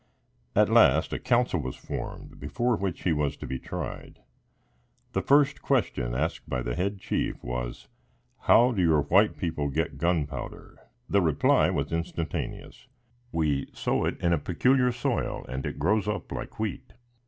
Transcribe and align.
At 0.55 0.67
last, 0.71 1.13
a 1.13 1.19
council 1.19 1.59
was 1.59 1.75
formed, 1.75 2.39
before 2.39 2.75
which 2.75 3.03
he 3.03 3.13
was 3.13 3.37
to 3.37 3.45
be 3.45 3.59
tried. 3.59 4.17
The 5.11 5.21
first 5.21 5.61
question 5.61 6.15
asked 6.15 6.49
by 6.49 6.63
the 6.63 6.73
head 6.73 6.97
chief 6.99 7.43
was, 7.43 7.87
"How 8.39 8.71
do 8.71 8.81
your 8.81 9.01
white 9.03 9.37
people 9.37 9.69
get 9.69 9.99
gunpowder?" 9.99 10.79
The 11.07 11.21
reply 11.21 11.69
was 11.69 11.91
instantaneous: 11.91 12.87
"We 13.31 13.69
sow 13.73 14.03
it 14.05 14.19
in 14.19 14.33
a 14.33 14.39
peculiar 14.39 14.91
soil 14.91 15.45
and 15.47 15.67
it 15.67 15.77
grows 15.77 16.07
up 16.07 16.31
like 16.31 16.57
wheat." 16.57 16.93